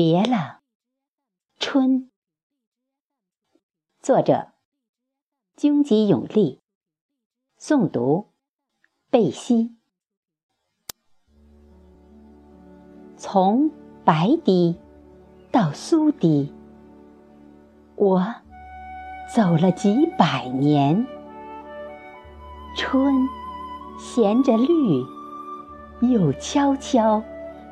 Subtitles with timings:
[0.00, 0.60] 别了，
[1.58, 2.08] 春。
[4.00, 4.52] 作者：
[5.56, 6.60] 荆吉永利。
[7.58, 8.28] 诵读：
[9.10, 9.74] 贝西。
[13.16, 13.72] 从
[14.04, 14.78] 白堤
[15.50, 16.54] 到苏堤，
[17.96, 18.36] 我
[19.34, 21.04] 走了几百年。
[22.76, 23.26] 春
[23.98, 25.04] 衔着绿，
[26.02, 27.20] 又悄悄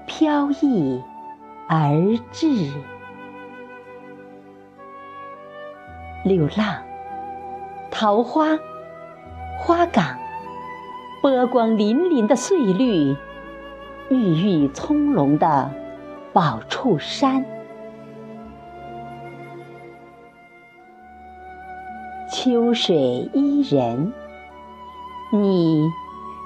[0.09, 1.01] 飘逸。
[1.69, 1.91] 而
[2.31, 2.71] 至，
[6.25, 6.77] 流浪，
[7.91, 8.57] 桃花，
[9.59, 10.17] 花岗，
[11.21, 13.17] 波光粼粼的翠绿，
[14.11, 15.69] 郁郁葱茏的
[16.33, 17.45] 宝触山，
[22.31, 24.13] 秋水伊人，
[25.33, 25.83] 你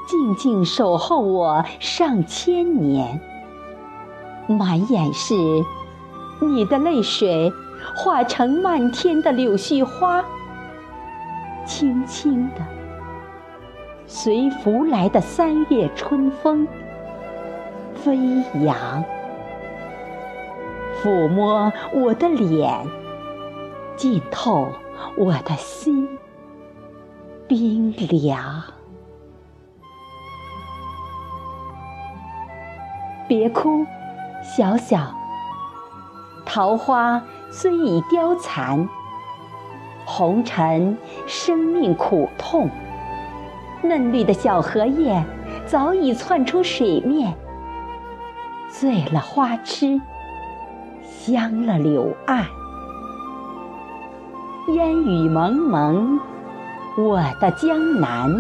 [0.09, 3.21] 静静守候我上千年。
[4.51, 5.35] 满眼是
[6.41, 7.53] 你的泪水，
[7.95, 10.25] 化成漫天的柳絮花，
[11.65, 12.57] 轻轻的
[14.07, 16.67] 随拂来的三月春风
[17.95, 18.17] 飞
[18.65, 19.05] 扬，
[21.01, 22.85] 抚摸我的脸，
[23.97, 24.69] 浸透
[25.17, 26.09] 我的心，
[27.47, 28.63] 冰凉。
[33.29, 33.87] 别哭。
[34.43, 35.15] 小小
[36.47, 38.89] 桃花虽已凋残，
[40.05, 40.97] 红尘
[41.27, 42.69] 生命苦痛。
[43.83, 45.25] 嫩绿的小荷叶
[45.67, 47.35] 早已窜出水面，
[48.71, 50.01] 醉了花痴，
[51.05, 52.47] 香了柳岸。
[54.75, 56.19] 烟雨蒙蒙，
[56.97, 58.35] 我的江南，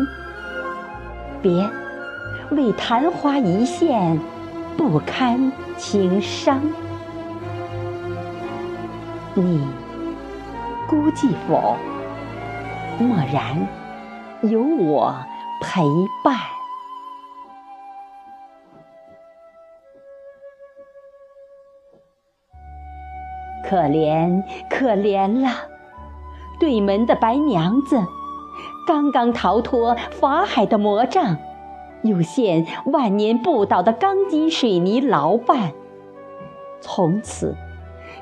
[1.40, 1.68] 别
[2.50, 4.18] 为昙花一现。
[4.76, 6.60] 不堪情伤，
[9.34, 9.66] 你
[10.88, 11.77] 孤寂否？
[12.98, 13.68] 默然，
[14.42, 15.14] 有我
[15.61, 15.83] 陪
[16.24, 16.36] 伴。
[23.68, 25.48] 可怜可怜了，
[26.58, 28.02] 对门的白娘子，
[28.86, 31.36] 刚刚逃脱法海的魔杖。
[32.02, 35.72] 又现万年不倒的钢筋水泥牢绊，
[36.80, 37.56] 从此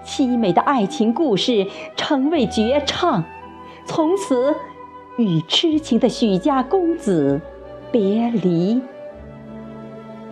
[0.05, 1.67] 凄美的爱情故事
[1.97, 3.25] 成为绝唱，
[3.85, 4.55] 从此
[5.17, 7.41] 与痴情的许家公子
[7.93, 8.81] 别离，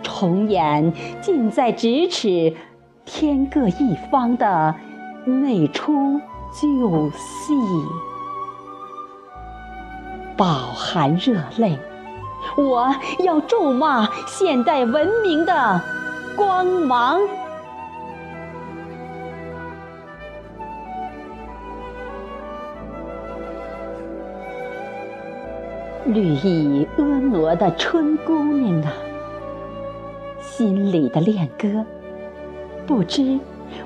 [0.03, 2.57] 重演近在咫尺、
[3.05, 4.75] 天各一方的
[5.25, 6.21] 那出
[6.53, 7.55] 旧戏，
[10.37, 11.79] 饱含热泪。
[12.57, 15.81] 我要咒骂现代文明的
[16.37, 17.21] 光芒。
[26.07, 28.93] 绿意婀娜的春姑娘啊，
[30.41, 31.85] 心里的恋歌，
[32.87, 33.41] 不知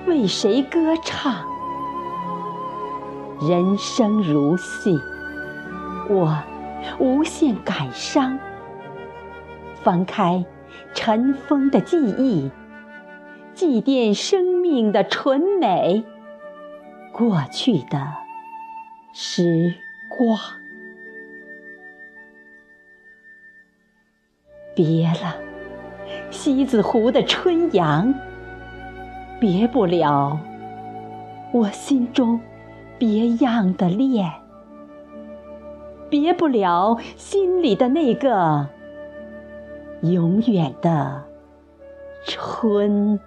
[0.07, 1.35] 为谁歌唱。
[3.41, 5.01] 人生如戏，
[6.11, 6.37] 我
[6.99, 8.39] 无限感伤。
[9.83, 10.45] 翻开
[10.95, 12.51] 尘封的记忆，
[13.55, 16.05] 祭奠生命的纯美，
[17.13, 18.07] 过去的
[19.13, 19.75] 时
[20.09, 20.39] 光。
[24.75, 25.35] 别了，
[26.31, 28.15] 西子湖的春阳，
[29.41, 30.39] 别不了
[31.53, 32.41] 我心中
[32.99, 34.31] 别样的恋，
[36.11, 38.69] 别不了心里的那个。
[40.03, 41.23] 永远的
[42.27, 43.19] 春。